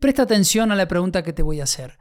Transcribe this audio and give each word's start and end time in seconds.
Presta 0.00 0.22
atención 0.22 0.72
a 0.72 0.76
la 0.76 0.88
pregunta 0.88 1.22
que 1.22 1.34
te 1.34 1.42
voy 1.42 1.60
a 1.60 1.64
hacer. 1.64 1.98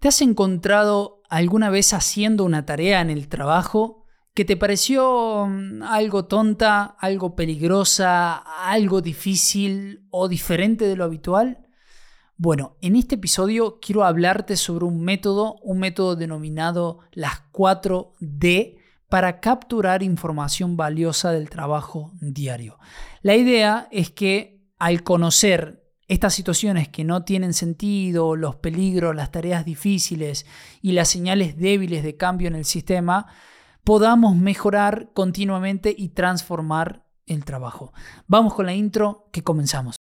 ¿Te 0.00 0.08
has 0.08 0.20
encontrado 0.20 1.22
alguna 1.30 1.70
vez 1.70 1.94
haciendo 1.94 2.44
una 2.44 2.66
tarea 2.66 3.00
en 3.00 3.08
el 3.08 3.28
trabajo 3.28 4.04
que 4.34 4.44
te 4.44 4.58
pareció 4.58 5.46
mm, 5.48 5.82
algo 5.82 6.26
tonta, 6.26 6.84
algo 7.00 7.34
peligrosa, 7.34 8.36
algo 8.36 9.00
difícil 9.00 10.06
o 10.10 10.28
diferente 10.28 10.84
de 10.84 10.96
lo 10.96 11.04
habitual? 11.04 11.66
Bueno, 12.36 12.76
en 12.82 12.96
este 12.96 13.14
episodio 13.14 13.80
quiero 13.80 14.04
hablarte 14.04 14.54
sobre 14.58 14.84
un 14.84 15.02
método, 15.02 15.56
un 15.62 15.78
método 15.78 16.16
denominado 16.16 16.98
las 17.12 17.50
4D 17.52 18.76
para 19.08 19.40
capturar 19.40 20.02
información 20.02 20.76
valiosa 20.76 21.32
del 21.32 21.48
trabajo 21.48 22.12
diario. 22.20 22.78
La 23.22 23.36
idea 23.36 23.88
es 23.90 24.10
que 24.10 24.60
al 24.78 25.02
conocer 25.02 25.87
estas 26.08 26.34
situaciones 26.34 26.88
que 26.88 27.04
no 27.04 27.22
tienen 27.22 27.52
sentido, 27.52 28.34
los 28.34 28.56
peligros, 28.56 29.14
las 29.14 29.30
tareas 29.30 29.64
difíciles 29.64 30.46
y 30.80 30.92
las 30.92 31.08
señales 31.08 31.58
débiles 31.58 32.02
de 32.02 32.16
cambio 32.16 32.48
en 32.48 32.54
el 32.54 32.64
sistema, 32.64 33.26
podamos 33.84 34.34
mejorar 34.34 35.10
continuamente 35.12 35.94
y 35.96 36.08
transformar 36.08 37.04
el 37.26 37.44
trabajo. 37.44 37.92
Vamos 38.26 38.54
con 38.54 38.66
la 38.66 38.74
intro 38.74 39.28
que 39.32 39.42
comenzamos. 39.42 39.96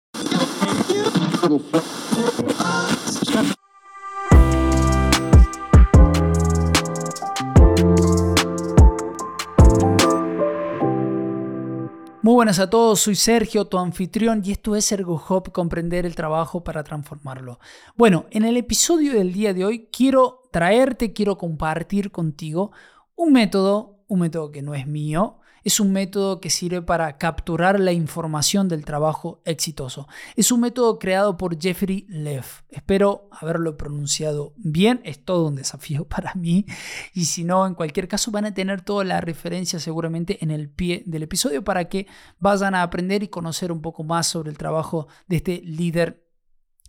Buenas 12.44 12.58
a 12.58 12.68
todos, 12.68 13.00
soy 13.00 13.14
Sergio, 13.14 13.64
tu 13.64 13.78
anfitrión, 13.78 14.42
y 14.44 14.50
esto 14.50 14.76
es 14.76 14.92
ErgoHop, 14.92 15.48
comprender 15.50 16.04
el 16.04 16.14
trabajo 16.14 16.62
para 16.62 16.84
transformarlo. 16.84 17.58
Bueno, 17.96 18.26
en 18.30 18.44
el 18.44 18.58
episodio 18.58 19.14
del 19.14 19.32
día 19.32 19.54
de 19.54 19.64
hoy 19.64 19.88
quiero 19.90 20.42
traerte, 20.52 21.14
quiero 21.14 21.38
compartir 21.38 22.10
contigo 22.10 22.70
un 23.16 23.32
método, 23.32 24.00
un 24.08 24.20
método 24.20 24.52
que 24.52 24.60
no 24.60 24.74
es 24.74 24.86
mío, 24.86 25.38
es 25.64 25.80
un 25.80 25.92
método 25.92 26.40
que 26.40 26.50
sirve 26.50 26.82
para 26.82 27.16
capturar 27.16 27.80
la 27.80 27.92
información 27.92 28.68
del 28.68 28.84
trabajo 28.84 29.40
exitoso. 29.44 30.06
Es 30.36 30.52
un 30.52 30.60
método 30.60 30.98
creado 30.98 31.36
por 31.36 31.60
Jeffrey 31.60 32.06
Leff. 32.08 32.62
Espero 32.68 33.28
haberlo 33.32 33.76
pronunciado 33.76 34.52
bien. 34.56 35.00
Es 35.04 35.24
todo 35.24 35.48
un 35.48 35.56
desafío 35.56 36.04
para 36.08 36.34
mí. 36.34 36.66
Y 37.14 37.24
si 37.24 37.44
no, 37.44 37.66
en 37.66 37.74
cualquier 37.74 38.08
caso 38.08 38.30
van 38.30 38.44
a 38.44 38.54
tener 38.54 38.82
toda 38.82 39.04
la 39.04 39.20
referencia 39.20 39.80
seguramente 39.80 40.42
en 40.42 40.50
el 40.50 40.68
pie 40.68 41.02
del 41.06 41.22
episodio 41.22 41.64
para 41.64 41.88
que 41.88 42.06
vayan 42.38 42.74
a 42.74 42.82
aprender 42.82 43.22
y 43.22 43.28
conocer 43.28 43.72
un 43.72 43.80
poco 43.80 44.04
más 44.04 44.26
sobre 44.26 44.50
el 44.50 44.58
trabajo 44.58 45.08
de 45.26 45.36
este 45.36 45.62
líder 45.64 46.23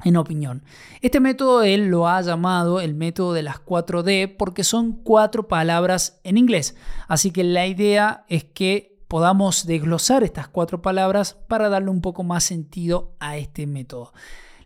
en 0.03 0.17
opinión. 0.17 0.63
Este 1.01 1.19
método 1.19 1.63
él 1.63 1.87
lo 1.87 2.07
ha 2.07 2.21
llamado 2.21 2.81
el 2.81 2.95
método 2.95 3.33
de 3.33 3.43
las 3.43 3.63
4D 3.63 4.35
porque 4.37 4.63
son 4.63 5.03
cuatro 5.03 5.47
palabras 5.47 6.19
en 6.23 6.37
inglés. 6.37 6.75
Así 7.07 7.31
que 7.31 7.43
la 7.43 7.65
idea 7.65 8.25
es 8.27 8.43
que 8.43 9.03
podamos 9.07 9.65
desglosar 9.65 10.23
estas 10.23 10.47
cuatro 10.47 10.81
palabras 10.81 11.35
para 11.47 11.69
darle 11.69 11.89
un 11.89 12.01
poco 12.01 12.23
más 12.23 12.43
sentido 12.43 13.15
a 13.19 13.37
este 13.37 13.67
método. 13.67 14.13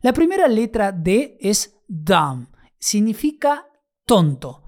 La 0.01 0.13
primera 0.13 0.47
letra 0.47 0.91
D 0.91 1.37
es 1.39 1.77
dumb, 1.87 2.47
significa 2.79 3.67
tonto. 4.05 4.63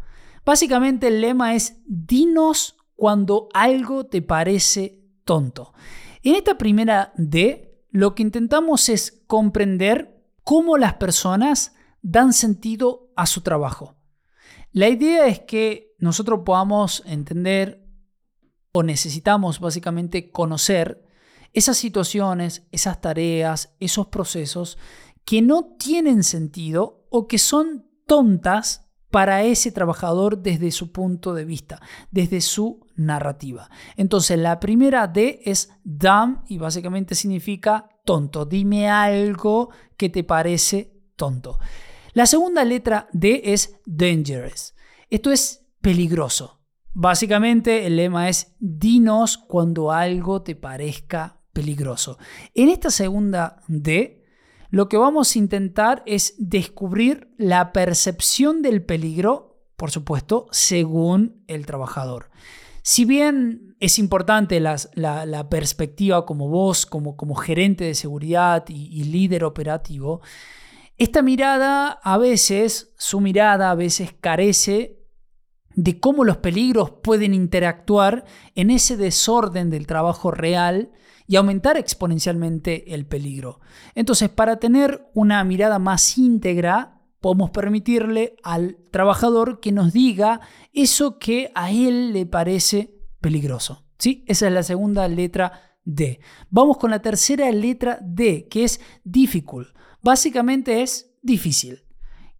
Básicamente 0.46 1.08
el 1.08 1.22
lema 1.22 1.56
es 1.56 1.82
dinos 1.86 2.76
cuando 2.96 3.48
algo 3.54 4.06
te 4.06 4.22
parece 4.22 5.02
tonto. 5.24 5.74
En 6.22 6.36
esta 6.36 6.58
primera 6.58 7.14
D 7.18 7.72
lo 7.90 8.16
que 8.16 8.24
intentamos 8.24 8.90
es 8.90 9.24
comprender 9.28 10.11
cómo 10.52 10.78
las 10.78 10.96
personas 10.96 11.76
dan 12.02 12.34
sentido 12.34 13.14
a 13.16 13.26
su 13.26 13.40
trabajo. 13.40 13.96
La 14.74 14.90
idea 14.90 15.28
es 15.28 15.40
que 15.40 15.96
nosotros 15.98 16.42
podamos 16.46 17.04
entender 17.06 17.88
o 18.74 18.84
necesitamos 18.84 19.62
básicamente 19.62 20.30
conocer 20.30 21.06
esas 21.54 21.78
situaciones, 21.78 22.68
esas 22.74 23.00
tareas, 23.00 23.78
esos 23.80 24.08
procesos 24.08 24.78
que 25.24 25.42
no 25.42 25.78
tienen 25.80 26.22
sentido 26.22 27.08
o 27.10 27.30
que 27.30 27.38
son 27.38 27.90
tontas 28.06 28.90
para 29.10 29.44
ese 29.44 29.72
trabajador 29.72 30.42
desde 30.42 30.72
su 30.72 30.92
punto 30.92 31.34
de 31.34 31.46
vista, 31.46 31.80
desde 32.12 32.42
su 32.42 32.86
narrativa. 32.98 33.70
Entonces, 33.96 34.38
la 34.38 34.60
primera 34.60 35.08
D 35.08 35.44
es 35.46 35.70
dumb 35.86 36.44
y 36.50 36.58
básicamente 36.58 37.16
significa 37.16 37.91
tonto. 38.04 38.46
Dime 38.46 38.90
algo 38.90 39.70
que 39.98 40.10
te 40.10 40.24
parece 40.24 40.94
tonto. 41.16 41.60
La 42.14 42.26
segunda 42.26 42.64
letra 42.64 43.08
D 43.14 43.42
es 43.46 43.80
dangerous. 43.86 44.74
Esto 45.10 45.32
es 45.32 45.66
peligroso. 45.82 46.60
Básicamente 46.94 47.86
el 47.88 47.96
lema 47.96 48.28
es 48.28 48.54
dinos 48.60 49.38
cuando 49.38 49.92
algo 49.92 50.42
te 50.42 50.56
parezca 50.56 51.40
peligroso. 51.54 52.18
En 52.54 52.70
esta 52.70 52.90
segunda 52.90 53.62
D, 53.68 54.26
lo 54.70 54.90
que 54.90 54.98
vamos 54.98 55.36
a 55.36 55.40
intentar 55.40 56.04
es 56.06 56.34
descubrir 56.38 57.34
la 57.38 57.72
percepción 57.72 58.62
del 58.62 58.84
peligro, 58.84 59.64
por 59.78 59.92
supuesto, 59.92 60.48
según 60.52 61.44
el 61.48 61.66
trabajador. 61.66 62.30
Si 62.82 63.06
bien 63.06 63.76
es 63.80 64.00
importante 64.00 64.60
la, 64.60 65.48
perspectiva 65.50 66.26
como 66.26 66.50
vos, 66.50 66.86
como, 66.86 67.36
gerente 67.36 67.84
de 67.84 67.96
seguridad 67.96 68.66
y, 68.70 68.88
y 68.88 69.04
líder 69.06 69.44
operativo, 69.44 70.22
esta 70.98 71.22
mirada 71.22 72.00
a 72.04 72.18
veces, 72.18 72.94
su 72.98 73.22
mirada 73.22 73.72
a 73.72 73.76
veces 73.76 74.14
carece 74.20 75.02
de 75.76 76.00
cómo 76.00 76.24
los 76.24 76.38
peligros 76.38 76.92
pueden 77.02 77.34
interactuar 77.34 78.26
en 78.56 78.70
ese 78.70 78.98
desorden 78.98 79.70
del 79.70 79.88
trabajo 79.88 80.32
real 80.32 80.92
y 81.28 81.38
aumentar 81.38 81.78
exponencialmente 81.78 82.94
el 82.94 83.06
peligro. 83.06 83.62
Entonces, 83.96 84.30
para 84.30 84.58
tener 84.58 85.10
una 85.14 85.44
mirada 85.44 85.80
más 85.80 86.18
íntegra, 86.18 87.01
podemos 87.22 87.52
permitirle 87.52 88.36
al 88.44 88.78
trabajador 88.92 89.60
que 89.60 89.72
nos 89.72 89.94
diga 89.94 90.42
eso 90.74 91.20
que 91.20 91.52
a 91.56 91.72
él 91.72 92.14
le 92.14 92.26
parece 92.26 92.96
peligroso. 93.22 93.86
¿sí? 93.98 94.26
Esa 94.28 94.48
es 94.48 94.54
la 94.54 94.64
segunda 94.64 95.08
letra 95.08 95.78
D. 95.86 96.20
Vamos 96.50 96.78
con 96.78 96.92
la 96.92 97.02
tercera 97.02 97.50
letra 97.52 98.00
D, 98.02 98.48
que 98.50 98.64
es 98.64 98.82
difficult. 99.04 99.70
Básicamente 100.02 100.82
es 100.82 101.14
difícil. 101.22 101.84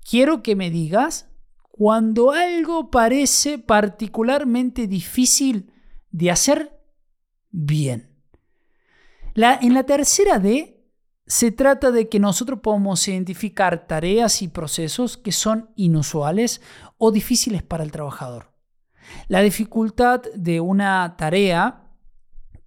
Quiero 0.08 0.42
que 0.42 0.56
me 0.56 0.72
digas 0.72 1.30
cuando 1.70 2.32
algo 2.32 2.90
parece 2.90 3.60
particularmente 3.60 4.88
difícil 4.88 5.72
de 6.10 6.32
hacer 6.32 6.80
bien. 7.52 8.10
En 9.36 9.74
la 9.74 9.84
tercera 9.84 10.40
D 10.40 10.81
se 11.32 11.50
trata 11.50 11.92
de 11.92 12.10
que 12.10 12.20
nosotros 12.20 12.60
podamos 12.60 13.08
identificar 13.08 13.88
tareas 13.88 14.42
y 14.42 14.50
procesos 14.50 15.16
que 15.16 15.32
son 15.32 15.70
inusuales 15.78 16.62
o 16.98 17.14
difíciles 17.14 17.64
para 17.64 17.86
el 17.86 17.92
trabajador. 17.92 18.52
La 19.30 19.40
dificultad 19.40 20.24
de 20.36 20.60
una 20.60 21.16
tarea 21.18 21.88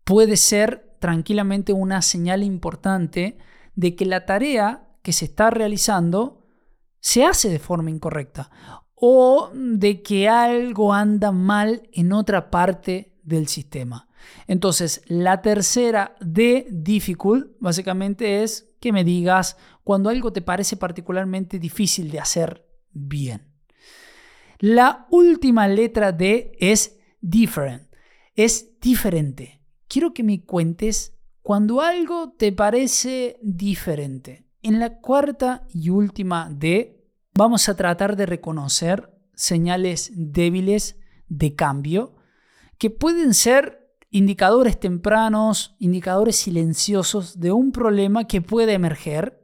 puede 0.05 0.39
ser 0.39 0.97
tranquilamente 0.99 1.75
una 1.75 2.01
señal 2.01 2.43
importante 2.43 3.37
de 3.75 3.95
que 3.95 4.07
la 4.07 4.25
tarea 4.25 4.89
que 5.03 5.13
se 5.13 5.27
está 5.27 5.51
realizando 5.51 6.47
se 7.01 7.27
hace 7.27 7.51
de 7.51 7.59
forma 7.59 7.91
incorrecta 7.91 8.51
o 8.95 9.51
de 9.53 10.03
que 10.03 10.27
algo 10.31 10.95
anda 10.95 11.33
mal 11.33 11.87
en 11.93 12.15
otra 12.15 12.51
parte 12.51 13.13
del 13.25 13.47
sistema. 13.47 14.09
Entonces, 14.47 15.03
la 15.07 15.43
tercera 15.43 16.17
de 16.21 16.67
difficult 16.71 17.49
básicamente 17.61 18.43
es 18.43 18.71
que 18.81 18.93
me 18.93 19.05
digas 19.05 19.57
cuando 19.83 20.11
algo 20.11 20.33
te 20.33 20.43
parece 20.43 20.77
particularmente 20.77 21.59
difícil 21.59 22.11
de 22.11 22.21
hacer 22.21 22.67
bien. 22.93 23.55
La 24.59 25.07
última 25.11 25.69
letra 25.69 26.13
D 26.13 26.53
es 26.59 26.99
different, 27.21 27.83
es 28.35 28.81
diferente. 28.81 29.61
Quiero 29.89 30.15
que 30.15 30.23
me 30.23 30.45
cuentes 30.45 31.15
cuando 31.43 31.81
algo 31.81 32.33
te 32.33 32.53
parece 32.53 33.39
diferente. 33.43 34.47
En 34.63 34.81
la 34.81 35.01
cuarta 35.01 35.67
y 35.69 35.91
última 35.91 36.49
D 36.51 37.05
vamos 37.35 37.69
a 37.69 37.77
tratar 37.77 38.17
de 38.17 38.27
reconocer 38.27 39.13
señales 39.35 40.11
débiles 40.15 40.97
de 41.29 41.55
cambio 41.55 42.15
que 42.79 42.91
pueden 42.91 43.35
ser 43.35 43.84
indicadores 44.15 44.79
tempranos, 44.79 45.75
indicadores 45.81 46.37
silenciosos 46.37 47.41
de 47.41 47.51
un 47.51 47.73
problema 47.73 48.29
que 48.29 48.41
puede 48.41 48.73
emerger, 48.73 49.44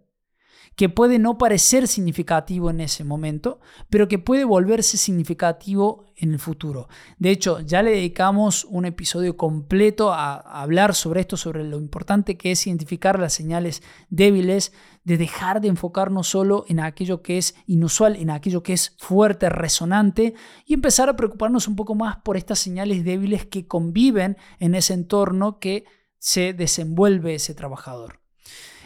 que 0.81 0.89
puede 0.89 1.19
no 1.19 1.37
parecer 1.37 1.87
significativo 1.87 2.71
en 2.71 2.81
ese 2.81 3.05
momento, 3.05 3.61
pero 3.91 4.09
que 4.09 4.19
puede 4.19 4.45
volverse 4.45 4.97
significativo 4.97 6.07
en 6.17 6.33
el 6.33 6.39
futuro. 6.39 6.89
De 7.19 7.31
hecho, 7.31 7.61
ya 7.61 7.83
le 7.83 7.91
dedicamos 7.91 8.65
un 8.65 8.87
episodio 8.87 9.37
completo 9.37 10.11
a, 10.11 10.37
hablar 10.37 10.95
sobre 10.95 11.21
esto, 11.21 11.37
sobre 11.37 11.65
lo 11.65 11.77
importante 11.77 12.39
que 12.39 12.53
es 12.53 12.67
identificar 12.67 13.19
las 13.19 13.35
señales 13.35 13.83
débiles, 14.09 14.73
de 15.05 15.19
dejar 15.19 15.61
de 15.61 15.69
enfocarnos 15.69 16.29
solo 16.29 16.65
en 16.67 16.81
aquello 16.81 17.21
que 17.21 17.37
es 17.37 17.57
inusual, 17.67 18.17
en 18.17 18.31
aquello 18.31 18.63
que 18.63 18.73
es 18.73 18.97
fuerte, 18.97 19.51
resonante, 19.51 20.33
y 20.65 20.73
empezar 20.73 21.11
a 21.11 21.17
preocuparnos 21.17 21.69
un 21.69 21.77
poco 21.77 21.95
más 21.95 22.17
por 22.25 22.39
estas 22.39 22.59
señales 22.59 23.05
débiles 23.05 23.45
que 23.45 23.67
conviven 23.67 24.39
en 24.61 24.75
ese 24.75 24.95
entorno 24.95 25.59
que 25.59 25.85
se 26.19 26.55
desenvuelve 26.55 27.35
ese 27.35 27.55
trabajador. 27.55 28.20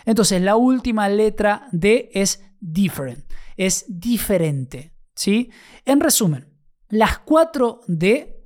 Entonces, 0.05 0.41
la 0.43 0.57
última 0.57 1.09
letra 1.09 1.69
D 1.73 2.11
es 2.13 2.45
different, 2.61 3.25
es 3.57 3.85
diferente. 3.89 4.95
¿sí? 5.15 5.51
En 5.85 6.01
resumen, 6.01 6.49
las 6.89 7.19
4 7.21 7.81
D 7.87 8.43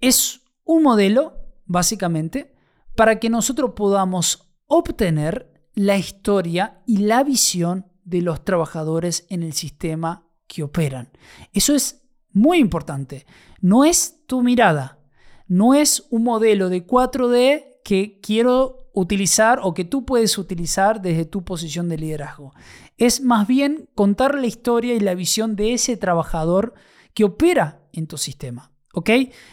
es 0.00 0.40
un 0.64 0.82
modelo, 0.82 1.34
básicamente, 1.64 2.54
para 2.94 3.18
que 3.18 3.30
nosotros 3.30 3.72
podamos 3.74 4.52
obtener 4.66 5.52
la 5.74 5.96
historia 5.96 6.82
y 6.86 6.98
la 6.98 7.22
visión 7.22 7.86
de 8.04 8.22
los 8.22 8.44
trabajadores 8.44 9.26
en 9.28 9.42
el 9.42 9.52
sistema 9.52 10.26
que 10.46 10.62
operan. 10.62 11.10
Eso 11.52 11.74
es 11.74 12.02
muy 12.32 12.58
importante. 12.58 13.26
No 13.60 13.84
es 13.84 14.24
tu 14.26 14.42
mirada, 14.42 14.98
no 15.46 15.74
es 15.74 16.06
un 16.10 16.24
modelo 16.24 16.68
de 16.68 16.86
4D 16.86 17.80
que 17.84 18.20
quiero 18.20 18.87
utilizar 18.98 19.60
o 19.62 19.74
que 19.74 19.84
tú 19.84 20.04
puedes 20.04 20.38
utilizar 20.38 21.00
desde 21.00 21.24
tu 21.24 21.44
posición 21.44 21.88
de 21.88 21.98
liderazgo. 21.98 22.52
Es 22.96 23.22
más 23.22 23.46
bien 23.46 23.88
contar 23.94 24.34
la 24.34 24.46
historia 24.46 24.94
y 24.94 25.00
la 25.00 25.14
visión 25.14 25.54
de 25.54 25.72
ese 25.72 25.96
trabajador 25.96 26.74
que 27.14 27.24
opera 27.24 27.80
en 27.92 28.06
tu 28.06 28.18
sistema. 28.18 28.72
¿Ok? 28.94 29.10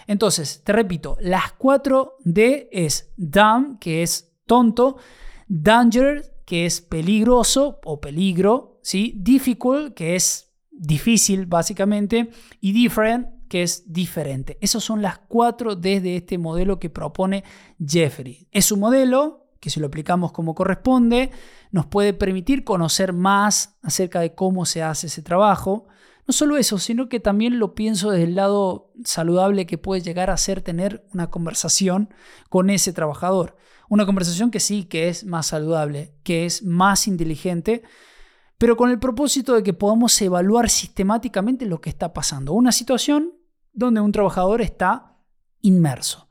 Entonces, 0.07 0.63
te 0.63 0.71
repito, 0.71 1.17
las 1.19 1.51
4 1.53 2.17
D 2.23 2.69
es 2.71 3.13
dumb, 3.17 3.77
que 3.79 4.01
es 4.01 4.33
tonto, 4.47 4.97
danger, 5.47 6.33
que 6.45 6.65
es 6.65 6.81
peligroso 6.81 7.79
o 7.83 8.01
peligro, 8.01 8.79
¿sí? 8.81 9.13
difficult, 9.17 9.93
que 9.93 10.15
es 10.15 10.53
difícil 10.71 11.45
básicamente, 11.45 12.31
y 12.61 12.71
different, 12.71 13.27
que 13.55 13.63
es 13.63 13.93
diferente. 13.93 14.57
Esas 14.59 14.83
son 14.83 15.01
las 15.01 15.17
cuatro 15.17 15.77
D 15.77 16.01
de 16.01 16.17
este 16.17 16.37
modelo 16.37 16.77
que 16.77 16.89
propone 16.89 17.45
Jeffrey. 17.79 18.49
Es 18.51 18.69
un 18.69 18.81
modelo 18.81 19.47
que 19.61 19.69
si 19.69 19.79
lo 19.79 19.87
aplicamos 19.87 20.33
como 20.33 20.53
corresponde, 20.53 21.31
nos 21.71 21.85
puede 21.85 22.11
permitir 22.11 22.65
conocer 22.65 23.13
más 23.13 23.77
acerca 23.81 24.19
de 24.19 24.35
cómo 24.35 24.65
se 24.65 24.83
hace 24.83 25.07
ese 25.07 25.21
trabajo. 25.21 25.87
No 26.27 26.33
solo 26.33 26.57
eso, 26.57 26.79
sino 26.79 27.07
que 27.07 27.21
también 27.21 27.57
lo 27.57 27.75
pienso 27.75 28.11
desde 28.11 28.25
el 28.25 28.35
lado 28.35 28.91
saludable 29.05 29.65
que 29.65 29.77
puede 29.77 30.01
llegar 30.01 30.29
a 30.31 30.35
ser 30.35 30.59
tener 30.59 31.07
una 31.13 31.29
conversación 31.29 32.09
con 32.49 32.69
ese 32.69 32.91
trabajador. 32.91 33.55
Una 33.87 34.05
conversación 34.05 34.51
que 34.51 34.59
sí, 34.59 34.83
que 34.83 35.07
es 35.07 35.23
más 35.23 35.45
saludable, 35.45 36.13
que 36.23 36.45
es 36.45 36.61
más 36.61 37.07
inteligente, 37.07 37.83
pero 38.57 38.75
con 38.75 38.91
el 38.91 38.99
propósito 38.99 39.53
de 39.53 39.63
que 39.63 39.71
podamos 39.71 40.21
evaluar 40.21 40.69
sistemáticamente 40.69 41.65
lo 41.65 41.79
que 41.79 41.89
está 41.89 42.11
pasando. 42.11 42.51
Una 42.51 42.73
situación 42.73 43.31
donde 43.75 44.01
un 44.01 44.11
trabajador 44.11 44.61
está 44.61 45.17
inmerso. 45.61 46.29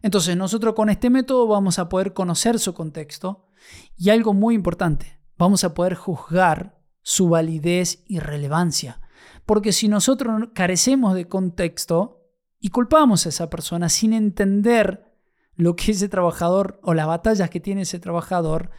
Entonces 0.00 0.36
nosotros 0.36 0.74
con 0.74 0.88
este 0.88 1.10
método 1.10 1.46
vamos 1.48 1.78
a 1.78 1.88
poder 1.88 2.14
conocer 2.14 2.58
su 2.58 2.72
contexto 2.72 3.48
y 3.96 4.10
algo 4.10 4.32
muy 4.32 4.54
importante, 4.54 5.20
vamos 5.36 5.64
a 5.64 5.74
poder 5.74 5.94
juzgar 5.94 6.78
su 7.02 7.28
validez 7.28 8.04
y 8.06 8.20
relevancia. 8.20 9.00
Porque 9.44 9.72
si 9.72 9.88
nosotros 9.88 10.50
carecemos 10.54 11.14
de 11.14 11.26
contexto 11.26 12.22
y 12.60 12.68
culpamos 12.68 13.26
a 13.26 13.30
esa 13.30 13.50
persona 13.50 13.88
sin 13.88 14.12
entender 14.12 15.16
lo 15.54 15.74
que 15.74 15.92
ese 15.92 16.08
trabajador 16.08 16.78
o 16.82 16.94
las 16.94 17.06
batallas 17.06 17.50
que 17.50 17.58
tiene 17.58 17.82
ese 17.82 17.98
trabajador, 17.98 18.70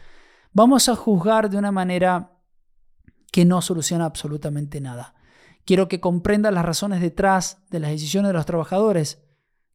vamos 0.52 0.88
a 0.88 0.96
juzgar 0.96 1.50
de 1.50 1.58
una 1.58 1.72
manera 1.72 2.38
que 3.30 3.44
no 3.44 3.60
soluciona 3.60 4.06
absolutamente 4.06 4.80
nada. 4.80 5.14
Quiero 5.64 5.88
que 5.88 6.00
comprendas 6.00 6.52
las 6.52 6.64
razones 6.64 7.00
detrás 7.00 7.62
de 7.70 7.80
las 7.80 7.90
decisiones 7.90 8.28
de 8.28 8.34
los 8.34 8.46
trabajadores, 8.46 9.22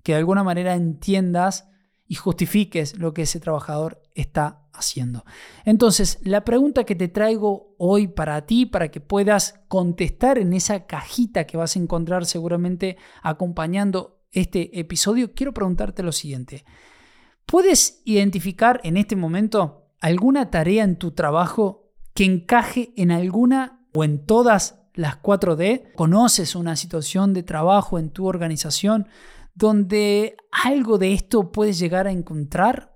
que 0.04 0.14
de 0.14 0.20
alguna 0.20 0.44
manera 0.44 0.76
entiendas 0.76 1.70
y 2.08 2.16
justifiques 2.16 2.98
lo 2.98 3.14
que 3.14 3.24
ese 3.24 3.40
trabajador 3.40 4.02
está 4.14 4.68
haciendo. 4.74 5.26
Entonces, 5.64 6.20
la 6.22 6.44
pregunta 6.44 6.84
que 6.84 6.96
te 6.96 7.08
traigo 7.08 7.76
hoy 7.78 8.08
para 8.08 8.46
ti, 8.46 8.66
para 8.66 8.90
que 8.90 9.02
puedas 9.02 9.62
contestar 9.68 10.38
en 10.38 10.54
esa 10.54 10.86
cajita 10.86 11.46
que 11.46 11.58
vas 11.58 11.76
a 11.76 11.80
encontrar 11.80 12.26
seguramente 12.26 12.98
acompañando 13.24 14.22
este 14.32 14.80
episodio, 14.80 15.34
quiero 15.34 15.54
preguntarte 15.54 16.04
lo 16.04 16.12
siguiente. 16.12 16.66
¿Puedes 17.46 18.02
identificar 18.06 18.82
en 18.84 18.98
este 18.98 19.16
momento 19.16 19.90
alguna 20.02 20.52
tarea 20.52 20.84
en 20.84 20.98
tu 20.98 21.12
trabajo 21.12 21.94
que 22.14 22.26
encaje 22.26 22.94
en 22.96 23.12
alguna 23.12 23.88
o 23.94 24.04
en 24.04 24.26
todas 24.26 24.85
las 24.96 25.22
4D? 25.22 25.94
¿Conoces 25.96 26.56
una 26.56 26.76
situación 26.76 27.34
de 27.34 27.44
trabajo 27.44 28.00
en 28.00 28.10
tu 28.10 28.26
organización 28.28 29.08
donde 29.54 30.36
algo 30.52 30.98
de 30.98 31.14
esto 31.14 31.52
puedes 31.52 31.80
llegar 31.80 32.08
a 32.08 32.12
encontrar? 32.12 32.96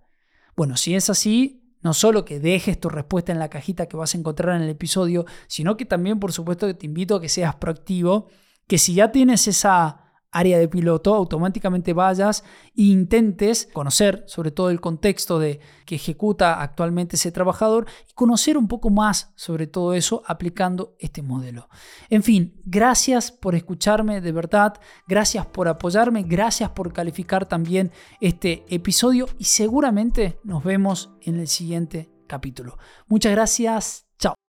Bueno, 0.55 0.75
si 0.75 0.95
es 0.95 1.09
así, 1.09 1.75
no 1.81 1.93
solo 1.93 2.25
que 2.25 2.39
dejes 2.39 2.79
tu 2.79 2.89
respuesta 2.89 3.31
en 3.31 3.39
la 3.39 3.49
cajita 3.49 3.85
que 3.85 3.97
vas 3.97 4.13
a 4.13 4.17
encontrar 4.17 4.55
en 4.55 4.63
el 4.63 4.69
episodio, 4.69 5.25
sino 5.47 5.77
que 5.77 5.85
también, 5.85 6.19
por 6.19 6.33
supuesto, 6.33 6.73
te 6.75 6.85
invito 6.85 7.15
a 7.15 7.21
que 7.21 7.29
seas 7.29 7.55
proactivo, 7.55 8.27
que 8.67 8.77
si 8.77 8.93
ya 8.93 9.11
tienes 9.11 9.47
esa 9.47 10.08
área 10.31 10.59
de 10.59 10.67
piloto, 10.67 11.15
automáticamente 11.15 11.93
vayas 11.93 12.43
e 12.75 12.83
intentes 12.83 13.67
conocer 13.73 14.23
sobre 14.27 14.51
todo 14.51 14.69
el 14.69 14.79
contexto 14.79 15.39
de 15.39 15.59
que 15.85 15.95
ejecuta 15.95 16.61
actualmente 16.61 17.15
ese 17.15 17.31
trabajador 17.31 17.87
y 18.09 18.13
conocer 18.13 18.57
un 18.57 18.67
poco 18.67 18.89
más 18.89 19.33
sobre 19.35 19.67
todo 19.67 19.93
eso 19.93 20.21
aplicando 20.25 20.95
este 20.99 21.21
modelo. 21.21 21.69
En 22.09 22.23
fin, 22.23 22.61
gracias 22.65 23.31
por 23.31 23.55
escucharme 23.55 24.21
de 24.21 24.31
verdad, 24.31 24.73
gracias 25.07 25.45
por 25.45 25.67
apoyarme, 25.67 26.23
gracias 26.23 26.69
por 26.71 26.93
calificar 26.93 27.47
también 27.47 27.91
este 28.21 28.65
episodio 28.69 29.27
y 29.37 29.45
seguramente 29.45 30.39
nos 30.43 30.63
vemos 30.63 31.11
en 31.21 31.39
el 31.39 31.47
siguiente 31.47 32.09
capítulo. 32.27 32.77
Muchas 33.07 33.31
gracias. 33.31 34.08